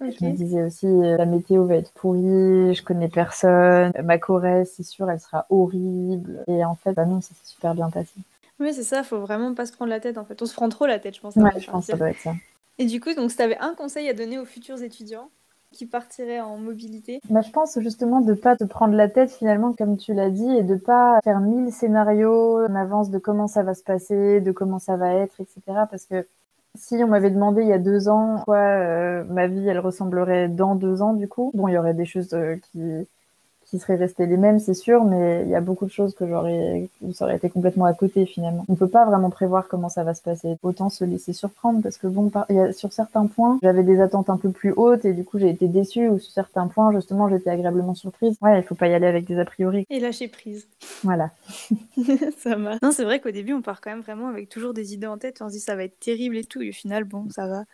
Je 0.00 0.26
me 0.26 0.32
disais 0.32 0.62
aussi 0.64 0.86
euh, 0.86 1.16
la 1.16 1.24
météo 1.24 1.64
va 1.66 1.76
être 1.76 1.92
pourrie. 1.92 2.74
Je 2.74 2.82
connais 2.82 3.08
personne. 3.08 3.92
Ma 4.02 4.18
Corrèze, 4.18 4.70
c'est 4.76 4.82
sûr, 4.82 5.10
elle 5.10 5.20
sera 5.20 5.46
horrible. 5.48 6.44
Et 6.46 6.64
en 6.64 6.74
fait, 6.74 6.92
bah 6.92 7.06
non, 7.06 7.20
ça 7.22 7.30
s'est 7.30 7.46
super 7.54 7.74
bien 7.74 7.88
passé. 7.88 8.12
Oui, 8.60 8.72
c'est 8.74 8.84
ça, 8.84 9.02
faut 9.02 9.18
vraiment 9.18 9.54
pas 9.54 9.66
se 9.66 9.72
prendre 9.72 9.90
la 9.90 10.00
tête, 10.00 10.18
en 10.18 10.24
fait. 10.24 10.40
On 10.42 10.46
se 10.46 10.54
prend 10.54 10.68
trop 10.68 10.86
la 10.86 10.98
tête, 10.98 11.16
je 11.16 11.20
pense. 11.20 11.36
Ouais, 11.36 11.50
je 11.58 11.70
pense 11.70 11.86
que 11.86 11.92
ça 11.92 11.96
doit 11.96 12.10
être 12.10 12.20
ça. 12.20 12.34
Et 12.78 12.86
du 12.86 13.00
coup, 13.00 13.14
donc, 13.14 13.30
si 13.30 13.36
tu 13.36 13.42
avais 13.42 13.58
un 13.58 13.74
conseil 13.74 14.08
à 14.08 14.14
donner 14.14 14.38
aux 14.38 14.44
futurs 14.44 14.82
étudiants 14.82 15.30
qui 15.72 15.86
partiraient 15.86 16.40
en 16.40 16.56
mobilité, 16.56 17.20
Bah, 17.30 17.40
je 17.42 17.50
pense 17.50 17.78
justement 17.80 18.20
de 18.20 18.34
pas 18.34 18.56
te 18.56 18.64
prendre 18.64 18.94
la 18.94 19.08
tête 19.08 19.32
finalement 19.32 19.72
comme 19.72 19.96
tu 19.96 20.14
l'as 20.14 20.30
dit 20.30 20.48
et 20.56 20.62
de 20.62 20.76
pas 20.76 21.18
faire 21.24 21.40
mille 21.40 21.72
scénarios 21.72 22.64
en 22.64 22.74
avance 22.76 23.10
de 23.10 23.18
comment 23.18 23.48
ça 23.48 23.64
va 23.64 23.74
se 23.74 23.82
passer, 23.82 24.40
de 24.40 24.52
comment 24.52 24.78
ça 24.78 24.96
va 24.96 25.14
être, 25.14 25.40
etc. 25.40 25.86
Parce 25.90 26.06
que 26.06 26.26
si 26.76 26.94
on 27.02 27.08
m'avait 27.08 27.30
demandé 27.30 27.62
il 27.62 27.68
y 27.68 27.72
a 27.72 27.78
deux 27.78 28.08
ans 28.08 28.40
quoi 28.44 28.56
euh, 28.58 29.24
ma 29.24 29.46
vie 29.48 29.66
elle 29.66 29.78
ressemblerait 29.80 30.48
dans 30.48 30.74
deux 30.76 31.02
ans 31.02 31.12
du 31.14 31.28
coup, 31.28 31.50
bon 31.54 31.68
il 31.68 31.74
y 31.74 31.78
aurait 31.78 31.94
des 31.94 32.04
choses 32.04 32.32
euh, 32.34 32.56
qui 32.56 32.80
qui 33.74 33.80
seraient 33.80 33.96
restées 33.96 34.26
les 34.26 34.36
mêmes 34.36 34.58
c'est 34.60 34.74
sûr, 34.74 35.04
mais 35.04 35.42
il 35.44 35.48
y 35.50 35.54
a 35.54 35.60
beaucoup 35.60 35.86
de 35.86 35.90
choses 35.90 36.14
que 36.14 36.26
j'aurais 36.26 36.88
ça 37.12 37.24
aurait 37.24 37.36
été 37.36 37.50
complètement 37.50 37.84
à 37.86 37.94
côté 37.94 38.26
finalement. 38.26 38.64
On 38.68 38.74
peut 38.76 38.88
pas 38.88 39.04
vraiment 39.04 39.30
prévoir 39.30 39.68
comment 39.68 39.88
ça 39.88 40.04
va 40.04 40.14
se 40.14 40.22
passer. 40.22 40.56
Autant 40.62 40.90
se 40.90 41.04
laisser 41.04 41.32
surprendre 41.32 41.82
parce 41.82 41.96
que 41.98 42.06
bon 42.06 42.28
par- 42.30 42.46
il 42.50 42.56
y 42.56 42.60
a, 42.60 42.72
sur 42.72 42.92
certains 42.92 43.26
points 43.26 43.58
j'avais 43.62 43.82
des 43.82 44.00
attentes 44.00 44.30
un 44.30 44.36
peu 44.36 44.50
plus 44.50 44.72
hautes 44.76 45.04
et 45.04 45.12
du 45.12 45.24
coup 45.24 45.38
j'ai 45.38 45.50
été 45.50 45.68
déçue 45.68 46.08
ou 46.08 46.18
sur 46.18 46.32
certains 46.32 46.68
points 46.68 46.92
justement 46.92 47.28
j'étais 47.28 47.50
agréablement 47.50 47.94
surprise. 47.94 48.36
Ouais 48.42 48.58
il 48.60 48.62
faut 48.64 48.74
pas 48.74 48.88
y 48.88 48.94
aller 48.94 49.06
avec 49.06 49.26
des 49.26 49.38
a 49.38 49.44
priori. 49.44 49.86
et 49.90 50.00
lâcher 50.00 50.28
prise. 50.28 50.68
Voilà. 51.02 51.30
ça 52.38 52.56
marche. 52.56 52.80
Non, 52.82 52.92
c'est 52.92 53.04
vrai 53.04 53.20
qu'au 53.20 53.30
début, 53.30 53.52
on 53.52 53.62
part 53.62 53.80
quand 53.80 53.90
même 53.90 54.00
vraiment 54.00 54.28
avec 54.28 54.48
toujours 54.48 54.74
des 54.74 54.94
idées 54.94 55.06
en 55.06 55.18
tête. 55.18 55.40
On 55.42 55.48
se 55.48 55.54
dit 55.54 55.60
ça 55.60 55.76
va 55.76 55.84
être 55.84 55.98
terrible 55.98 56.36
et 56.36 56.44
tout. 56.44 56.62
Et 56.62 56.70
au 56.70 56.72
final, 56.72 57.04
bon, 57.04 57.28
ça 57.30 57.46
va. 57.46 57.64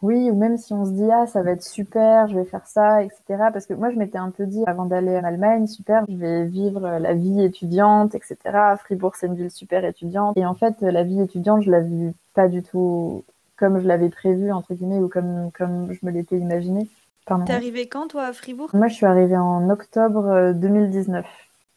Oui, 0.00 0.30
ou 0.30 0.36
même 0.36 0.56
si 0.58 0.72
on 0.72 0.84
se 0.84 0.92
dit 0.92 1.10
ah 1.10 1.26
ça 1.26 1.42
va 1.42 1.50
être 1.50 1.62
super, 1.64 2.28
je 2.28 2.36
vais 2.38 2.44
faire 2.44 2.66
ça, 2.66 3.02
etc. 3.02 3.50
Parce 3.52 3.66
que 3.66 3.74
moi 3.74 3.90
je 3.90 3.96
m'étais 3.96 4.18
un 4.18 4.30
peu 4.30 4.46
dit 4.46 4.62
avant 4.66 4.84
d'aller 4.86 5.16
en 5.18 5.24
Allemagne, 5.24 5.66
super, 5.66 6.04
je 6.08 6.14
vais 6.16 6.44
vivre 6.44 6.80
la 6.98 7.14
vie 7.14 7.42
étudiante, 7.42 8.14
etc. 8.14 8.36
Fribourg 8.78 9.16
c'est 9.16 9.26
une 9.26 9.34
ville 9.34 9.50
super 9.50 9.84
étudiante. 9.84 10.36
Et 10.36 10.46
en 10.46 10.54
fait 10.54 10.80
la 10.82 11.02
vie 11.02 11.20
étudiante 11.20 11.62
je 11.62 11.70
la 11.70 11.80
vis 11.80 12.12
pas 12.34 12.48
du 12.48 12.62
tout 12.62 13.24
comme 13.56 13.80
je 13.80 13.88
l'avais 13.88 14.08
prévu 14.08 14.52
entre 14.52 14.74
guillemets 14.74 14.98
ou 14.98 15.08
comme 15.08 15.50
comme 15.52 15.92
je 15.92 15.98
me 16.06 16.12
l'étais 16.12 16.38
imaginé. 16.38 16.88
T'es 17.44 17.52
arrivé 17.52 17.88
quand, 17.88 18.08
toi, 18.08 18.24
à 18.24 18.32
Fribourg? 18.32 18.70
Moi 18.72 18.88
je 18.88 18.94
suis 18.94 19.04
arrivée 19.04 19.36
en 19.36 19.68
octobre 19.68 20.26
euh, 20.28 20.52
2019. 20.54 21.26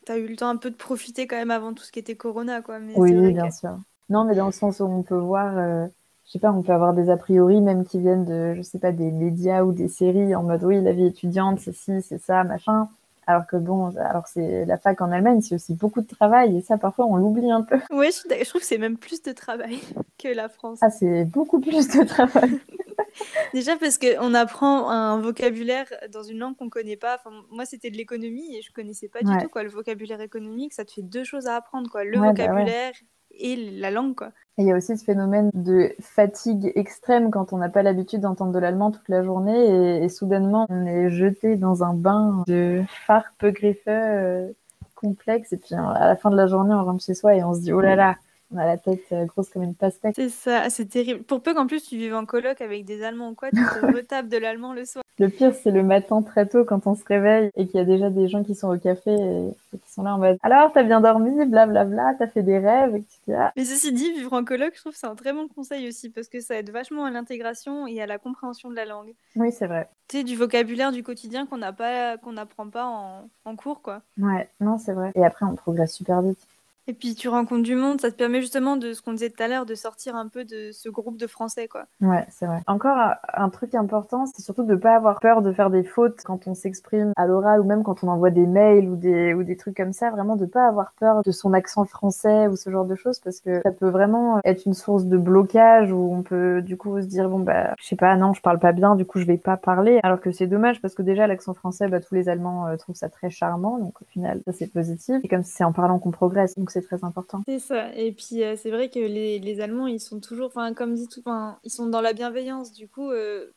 T'as 0.06 0.18
eu 0.18 0.28
le 0.28 0.36
temps 0.36 0.48
un 0.50 0.56
peu 0.58 0.70
de 0.70 0.76
profiter 0.76 1.28
quand 1.28 1.36
même 1.36 1.52
avant 1.52 1.74
tout 1.74 1.84
ce 1.84 1.92
qui 1.92 2.00
était 2.00 2.16
Corona, 2.16 2.62
quoi. 2.62 2.80
Mais 2.80 2.94
Oui, 2.96 3.34
bien 3.34 3.50
que- 3.50 3.56
sûr. 3.56 3.78
Non, 4.10 4.24
mais 4.24 4.36
dans 4.36 4.46
le 4.46 4.52
sens 4.52 4.80
où 4.80 4.84
on 4.86 5.04
peut 5.04 5.18
voir, 5.18 5.58
euh, 5.58 5.88
je 6.32 6.38
sais 6.38 6.40
pas, 6.40 6.54
on 6.54 6.62
peut 6.62 6.72
avoir 6.72 6.94
des 6.94 7.10
a 7.10 7.18
priori 7.18 7.60
même 7.60 7.84
qui 7.84 8.00
viennent 8.00 8.24
de, 8.24 8.54
je 8.56 8.62
sais 8.62 8.80
pas, 8.80 8.94
des 8.94 9.12
médias 9.12 9.64
ou 9.64 9.74
des 9.74 9.90
séries 9.90 10.34
en 10.34 10.44
mode 10.44 10.64
oui, 10.64 10.82
la 10.82 10.94
vie 10.94 11.08
étudiante, 11.08 11.60
c'est 11.60 11.76
ci, 11.76 12.02
c'est 12.02 12.20
ça, 12.20 12.46
machin. 12.46 12.88
Alors 13.28 13.46
que 13.46 13.58
bon, 13.58 13.94
alors 13.98 14.28
c'est 14.28 14.64
la 14.64 14.78
fac 14.78 15.02
en 15.02 15.12
Allemagne, 15.12 15.42
c'est 15.42 15.56
aussi 15.56 15.76
beaucoup 15.76 16.00
de 16.00 16.08
travail 16.08 16.58
et 16.58 16.62
ça 16.62 16.78
parfois 16.78 17.06
on 17.08 17.18
l'oublie 17.18 17.52
un 17.52 17.64
peu. 17.64 17.80
Ouais, 17.92 18.12
je, 18.12 18.48
trouve 18.48 18.62
que 18.62 18.68
c'est 18.68 18.78
même 18.78 18.98
plus 18.98 19.22
de 19.22 19.34
travail 19.34 19.80
que 20.18 20.30
la 20.30 20.48
France. 20.48 20.80
Ah, 20.82 20.90
c'est 20.90 21.26
beaucoup 21.26 21.60
plus 21.60 21.90
de 21.90 22.06
travail. 22.06 22.62
Déjà 23.54 23.76
parce 23.76 23.98
qu'on 23.98 24.34
apprend 24.34 24.90
un 24.90 25.20
vocabulaire 25.20 25.88
dans 26.14 26.24
une 26.24 26.40
langue 26.40 26.56
qu'on 26.56 26.70
connaît 26.70 26.96
pas. 26.96 27.16
Enfin, 27.16 27.36
moi, 27.52 27.66
c'était 27.66 27.92
de 27.92 27.98
l'économie 27.98 28.56
et 28.56 28.62
je 28.62 28.72
connaissais 28.72 29.10
pas 29.10 29.20
du 29.20 29.30
Ouais. 29.30 29.42
tout 29.42 29.50
quoi, 29.50 29.64
le 29.64 29.70
vocabulaire 29.70 30.22
économique. 30.22 30.72
Ça 30.72 30.86
te 30.86 30.94
fait 30.94 31.02
deux 31.02 31.26
choses 31.26 31.48
à 31.48 31.58
apprendre, 31.58 31.92
quoi. 31.92 32.06
Le 32.06 32.18
Ouais, 32.18 32.32
bah 32.32 32.54
ouais. 32.54 32.94
Et 33.38 33.56
la 33.56 33.92
langue, 33.92 34.16
quoi. 34.16 34.32
Et 34.58 34.64
il 34.64 34.68
y 34.68 34.72
a 34.72 34.76
aussi 34.76 34.98
ce 34.98 35.06
phénomène 35.06 35.50
de 35.54 35.94
fatigue 36.02 36.72
extrême 36.76 37.32
quand 37.32 37.54
on 37.54 37.58
n'a 37.58 37.70
pas 37.70 37.84
l'habitude 37.84 38.22
d'entendre 38.22 38.52
de 38.52 38.60
l'allemand 38.60 38.92
toute 38.92 39.08
la 39.08 39.24
journée 39.24 39.98
et, 39.98 40.04
et 40.04 40.10
soudainement 40.10 40.66
on 40.70 40.86
est 40.86 41.10
jeté 41.10 41.56
dans 41.56 41.84
un 41.84 41.94
bain 41.94 42.44
de 42.48 42.84
farpe 43.06 43.46
griffeux 43.46 43.90
euh, 43.90 44.52
complexe 44.96 45.54
et 45.54 45.58
puis 45.58 45.74
euh, 45.74 45.80
à 45.80 46.06
la 46.06 46.16
fin 46.18 46.30
de 46.30 46.36
la 46.36 46.48
journée 46.48 46.74
on 46.74 46.84
rentre 46.84 47.04
chez 47.04 47.14
soi 47.14 47.36
et 47.36 47.44
on 47.44 47.54
se 47.54 47.62
dit 47.62 47.72
oh 47.72 47.80
là 47.80 47.96
là, 47.96 48.18
on 48.54 48.58
a 48.58 48.66
la 48.66 48.78
tête 48.78 49.00
euh, 49.14 49.26
grosse 49.26 49.50
comme 49.50 49.64
une 49.64 49.76
pastèque. 49.76 50.16
C'est 50.16 50.30
ça, 50.30 50.70
c'est 50.70 50.88
terrible. 50.88 51.24
Pour 51.24 51.42
peu 51.42 51.54
qu'en 51.54 51.66
plus 51.66 51.84
tu 51.84 51.96
vives 51.96 52.16
en 52.16 52.26
coloc 52.26 52.60
avec 52.60 52.84
des 52.84 53.04
Allemands 53.04 53.30
ou 53.30 53.36
quoi, 53.36 53.50
tu 53.52 53.56
te 53.56 53.86
retapes 53.96 54.28
de 54.28 54.38
l'allemand 54.38 54.74
le 54.74 54.84
soir. 54.84 55.04
Le 55.22 55.30
pire 55.30 55.54
c'est 55.54 55.70
le 55.70 55.84
matin 55.84 56.24
très 56.24 56.48
tôt 56.48 56.66
quand 56.66 56.88
on 56.88 56.96
se 56.96 57.06
réveille 57.06 57.52
et 57.56 57.68
qu'il 57.68 57.76
y 57.76 57.80
a 57.80 57.86
déjà 57.86 58.10
des 58.10 58.28
gens 58.28 58.44
qui 58.44 58.56
sont 58.56 58.74
au 58.74 58.80
café 58.80 59.12
et, 59.12 59.78
qui 59.78 59.92
sont 59.92 60.02
là 60.02 60.16
en 60.16 60.18
mode 60.18 60.38
alors 60.42 60.72
t'as 60.74 60.82
bien 60.82 61.00
dormi, 61.00 61.46
blablabla, 61.46 62.16
t'as 62.18 62.26
fait 62.26 62.42
des 62.42 62.58
rêves 62.58 62.96
et 62.96 63.02
que 63.04 63.08
tu 63.08 63.20
dis 63.28 63.34
ah 63.34 63.52
Mais 63.56 63.64
ceci 63.64 63.94
dit, 63.94 64.12
vivre 64.14 64.34
en 64.34 64.44
coloc, 64.44 64.74
je 64.74 64.80
trouve 64.80 64.94
que 64.94 64.98
c'est 64.98 65.06
un 65.06 65.14
très 65.14 65.32
bon 65.32 65.48
conseil 65.48 65.88
aussi 65.88 66.10
parce 66.10 66.28
que 66.28 66.40
ça 66.40 66.56
aide 66.56 66.72
vachement 66.72 67.06
à 67.06 67.12
l'intégration 67.12 67.86
et 67.86 68.02
à 68.02 68.08
la 68.08 68.18
compréhension 68.18 68.72
de 68.72 68.76
la 68.76 68.86
langue. 68.86 69.14
oui 69.36 69.52
c'est 69.52 69.68
vrai. 69.68 69.88
Tu 70.08 70.18
sais, 70.18 70.24
du 70.24 70.36
vocabulaire 70.36 70.92
du 70.92 71.04
quotidien 71.04 71.46
qu'on 71.46 71.58
n'a 71.58 71.72
pas, 71.72 72.18
qu'on 72.18 72.34
n'apprend 72.34 72.68
pas 72.68 72.86
en, 72.88 73.30
en 73.46 73.56
cours, 73.56 73.84
quoi. 73.84 74.02
Ouais, 74.18 74.50
non 74.60 74.80
c'est 74.80 74.94
vrai. 74.94 75.12
Et 75.14 75.24
après 75.24 75.46
on 75.46 75.54
progresse 75.54 75.94
super 75.94 76.24
vite. 76.24 76.40
Et 76.88 76.94
puis 76.94 77.16
tu 77.16 77.30
rencontres 77.30 77.64
du 77.64 77.76
monde, 77.76 78.02
ça 78.02 78.12
te 78.12 78.16
permet 78.16 78.42
justement 78.42 78.76
de 78.76 78.94
ce 78.94 79.02
qu'on 79.02 79.14
disait 79.14 79.30
tout 79.30 79.42
à 79.42 79.48
l'heure, 79.48 79.66
de 79.66 79.76
sortir 79.76 80.16
un 80.16 80.28
peu 80.28 80.44
de 80.46 80.72
ce 80.72 80.90
groupe 80.90 81.18
de 81.18 81.28
Français, 81.28 81.68
quoi. 81.68 81.86
Ouais, 82.02 82.26
c'est 82.30 82.46
vrai. 82.46 82.62
Encore 82.68 82.98
un 83.34 83.50
truc 83.50 83.76
important, 83.76 84.26
c'est 84.26 84.42
surtout 84.42 84.64
de 84.64 84.74
ne 84.74 84.78
pas 84.78 84.96
avoir 84.96 85.20
peur 85.20 85.42
de 85.42 85.52
faire 85.52 85.70
des 85.70 85.84
fautes 85.84 86.22
quand 86.26 86.48
on 86.48 86.56
s'exprime 86.56 87.14
à 87.16 87.28
l'oral 87.28 87.62
ou 87.62 87.64
même 87.64 87.84
quand 87.84 88.04
on 88.04 88.08
envoie 88.08 88.32
des 88.32 88.48
mails 88.48 88.90
ou 88.90 88.96
des, 88.96 89.34
ou 89.34 89.44
des 89.44 89.58
trucs 89.58 89.78
comme 89.78 89.94
ça. 89.94 90.10
Vraiment 90.10 90.36
de 90.36 90.46
pas 90.46 90.68
avoir 90.68 90.94
peur 91.00 91.22
de 91.24 91.32
son 91.32 91.54
accent 91.54 91.86
français 91.86 92.48
ou 92.48 92.56
ce 92.56 92.70
genre 92.70 92.86
de 92.86 92.96
choses 92.96 93.20
parce 93.20 93.40
que 93.40 93.62
ça 93.64 93.72
peut 93.72 93.90
vraiment 93.90 94.40
être 94.44 94.66
une 94.66 94.74
source 94.74 95.06
de 95.06 95.18
blocage 95.18 95.92
où 95.92 96.14
on 96.14 96.24
peut 96.24 96.62
du 96.62 96.78
coup 96.78 97.00
se 97.02 97.06
dire 97.06 97.30
bon 97.30 97.40
bah 97.40 97.74
je 97.80 97.86
sais 97.86 97.96
pas 97.96 98.16
non 98.16 98.34
je 98.34 98.42
parle 98.42 98.60
pas 98.60 98.72
bien 98.72 98.96
du 98.96 99.06
coup 99.06 99.20
je 99.20 99.26
vais 99.26 99.38
pas 99.38 99.58
parler 99.58 100.00
alors 100.04 100.20
que 100.20 100.32
c'est 100.32 100.48
dommage 100.48 100.82
parce 100.82 100.96
que 100.96 101.02
déjà 101.02 101.28
l'accent 101.28 101.54
français 101.54 101.88
bah 101.88 102.00
tous 102.00 102.16
les 102.16 102.30
Allemands 102.30 102.68
euh, 102.68 102.78
trouvent 102.78 102.96
ça 102.96 103.10
très 103.10 103.30
charmant 103.30 103.78
donc 103.78 104.02
au 104.02 104.06
final 104.06 104.42
ça 104.46 104.52
c'est 104.52 104.72
positif 104.72 105.18
et 105.24 105.28
comme 105.28 105.44
c'est 105.44 105.64
en 105.64 105.74
parlant 105.74 106.00
qu'on 106.00 106.12
progresse 106.12 106.58
donc 106.58 106.71
c'est 106.72 106.82
très 106.82 107.04
important. 107.04 107.42
C'est 107.46 107.60
ça 107.60 107.94
et 107.96 108.12
puis 108.12 108.44
euh, 108.44 108.56
c'est 108.56 108.72
vrai 108.72 108.90
que 108.90 109.00
les, 109.00 109.40
les, 109.40 109.62
Allemands 109.62 109.88
ils 109.88 110.00
sont 110.00 110.20
toujours 110.20 110.48
enfin 110.48 110.74
comme 110.74 110.94
dit 110.94 111.08
tout 111.08 111.24
ils 111.64 111.70
sont 111.70 111.88
dans 111.88 112.02
la 112.02 112.14
bienveillance 112.14 112.74
du 112.74 112.88
coup 112.88 113.12
euh, 113.12 113.48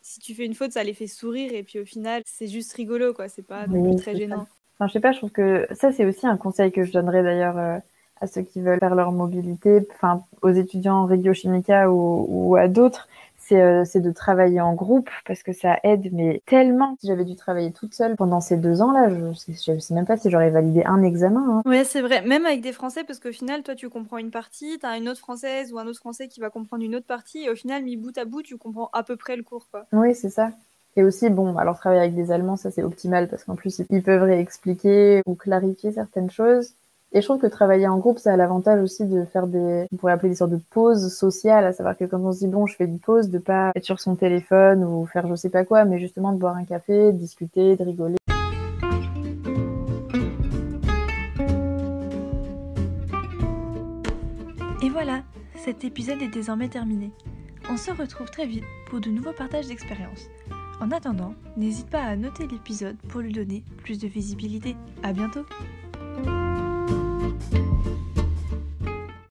si 0.00 0.20
tu 0.20 0.34
fais 0.34 0.44
une 0.44 0.54
faute, 0.54 0.72
ça 0.72 0.84
les 0.84 0.94
fait 0.94 1.08
sourire 1.08 1.52
et 1.52 1.64
puis 1.64 1.80
au 1.80 1.84
final, 1.84 2.22
c'est 2.26 2.46
juste 2.46 2.72
rigolo, 2.74 3.12
quoi. 3.12 3.28
C'est 3.28 3.42
pas 3.42 3.66
très 3.98 4.14
gênant. 4.14 4.46
Enfin, 4.78 4.86
je 4.86 4.92
sais 4.92 5.00
pas, 5.00 5.10
je 5.10 5.18
trouve 5.18 5.32
que 5.32 5.66
ça, 5.72 5.90
c'est 5.90 6.04
aussi 6.04 6.28
un 6.28 6.36
conseil 6.36 6.70
que 6.70 6.84
je 6.84 6.92
donnerais 6.92 7.24
d'ailleurs 7.24 7.80
à 8.20 8.26
ceux 8.26 8.42
qui 8.42 8.60
veulent 8.60 8.78
faire 8.78 8.94
leur 8.94 9.12
mobilité, 9.12 9.86
enfin 9.92 10.24
aux 10.42 10.50
étudiants 10.50 11.02
en 11.02 11.06
Regio 11.06 11.34
Chimica 11.34 11.90
ou, 11.90 12.26
ou 12.28 12.56
à 12.56 12.68
d'autres, 12.68 13.08
euh, 13.52 13.84
c'est 13.84 14.00
de 14.00 14.10
travailler 14.10 14.60
en 14.60 14.74
groupe 14.74 15.08
parce 15.26 15.42
que 15.42 15.52
ça 15.52 15.78
aide, 15.82 16.10
mais 16.12 16.42
tellement. 16.46 16.96
Si 17.00 17.06
j'avais 17.06 17.24
dû 17.24 17.36
travailler 17.36 17.72
toute 17.72 17.94
seule 17.94 18.16
pendant 18.16 18.40
ces 18.40 18.56
deux 18.56 18.82
ans-là, 18.82 19.10
je, 19.10 19.72
ne 19.72 19.78
sais 19.78 19.94
même 19.94 20.06
pas 20.06 20.16
si 20.16 20.30
j'aurais 20.30 20.50
validé 20.50 20.82
un 20.84 21.02
examen. 21.02 21.62
Hein. 21.64 21.68
Ouais, 21.68 21.84
c'est 21.84 22.00
vrai. 22.00 22.22
Même 22.22 22.46
avec 22.46 22.60
des 22.60 22.72
Français, 22.72 23.04
parce 23.04 23.18
qu'au 23.18 23.32
final, 23.32 23.62
toi, 23.62 23.74
tu 23.74 23.88
comprends 23.88 24.18
une 24.18 24.30
partie, 24.30 24.78
tu 24.78 24.86
as 24.86 24.96
une 24.96 25.08
autre 25.08 25.20
Française 25.20 25.72
ou 25.72 25.78
un 25.78 25.86
autre 25.86 25.98
Français 26.00 26.28
qui 26.28 26.40
va 26.40 26.50
comprendre 26.50 26.84
une 26.84 26.96
autre 26.96 27.06
partie, 27.06 27.44
et 27.44 27.50
au 27.50 27.54
final, 27.54 27.82
mis 27.82 27.96
bout 27.96 28.16
à 28.18 28.24
bout, 28.24 28.42
tu 28.42 28.56
comprends 28.56 28.90
à 28.92 29.02
peu 29.02 29.16
près 29.16 29.36
le 29.36 29.42
cours, 29.42 29.66
quoi. 29.70 29.86
Oui, 29.92 30.14
c'est 30.14 30.30
ça. 30.30 30.50
Et 30.96 31.02
aussi, 31.02 31.28
bon, 31.28 31.56
alors 31.56 31.78
travailler 31.78 32.02
avec 32.02 32.14
des 32.14 32.30
Allemands, 32.30 32.56
ça 32.56 32.70
c'est 32.70 32.82
optimal 32.82 33.28
parce 33.28 33.44
qu'en 33.44 33.56
plus, 33.56 33.82
ils 33.90 34.02
peuvent 34.02 34.22
réexpliquer 34.22 35.22
ou 35.26 35.34
clarifier 35.34 35.92
certaines 35.92 36.30
choses. 36.30 36.74
Et 37.16 37.20
je 37.20 37.26
trouve 37.26 37.38
que 37.38 37.46
travailler 37.46 37.86
en 37.86 37.98
groupe, 37.98 38.18
ça 38.18 38.32
a 38.32 38.36
l'avantage 38.36 38.82
aussi 38.82 39.04
de 39.04 39.24
faire 39.24 39.46
des, 39.46 39.86
on 39.92 39.96
pourrait 39.96 40.14
appeler 40.14 40.30
des 40.30 40.34
sortes 40.34 40.50
de 40.50 40.60
pauses 40.70 41.14
sociales, 41.14 41.64
à 41.64 41.72
savoir 41.72 41.96
que 41.96 42.04
quand 42.04 42.18
on 42.18 42.32
se 42.32 42.40
dit 42.40 42.48
bon, 42.48 42.66
je 42.66 42.74
fais 42.74 42.86
une 42.86 42.98
pause, 42.98 43.30
de 43.30 43.38
pas 43.38 43.70
être 43.76 43.84
sur 43.84 44.00
son 44.00 44.16
téléphone 44.16 44.82
ou 44.82 45.06
faire 45.06 45.28
je 45.28 45.36
sais 45.36 45.48
pas 45.48 45.64
quoi, 45.64 45.84
mais 45.84 46.00
justement 46.00 46.32
de 46.32 46.38
boire 46.38 46.56
un 46.56 46.64
café, 46.64 47.12
de 47.12 47.16
discuter, 47.16 47.76
de 47.76 47.84
rigoler. 47.84 48.16
Et 54.82 54.88
voilà, 54.88 55.22
cet 55.54 55.84
épisode 55.84 56.20
est 56.20 56.34
désormais 56.34 56.68
terminé. 56.68 57.12
On 57.70 57.76
se 57.76 57.92
retrouve 57.92 58.28
très 58.32 58.46
vite 58.46 58.64
pour 58.90 59.00
de 59.00 59.10
nouveaux 59.10 59.32
partages 59.32 59.68
d'expériences. 59.68 60.26
En 60.80 60.90
attendant, 60.90 61.34
n'hésite 61.56 61.88
pas 61.88 62.02
à 62.02 62.16
noter 62.16 62.48
l'épisode 62.48 62.96
pour 63.08 63.20
lui 63.20 63.32
donner 63.32 63.62
plus 63.84 64.00
de 64.00 64.08
visibilité. 64.08 64.74
À 65.04 65.12
bientôt! 65.12 65.46
thank 67.40 67.54
you 67.54 67.73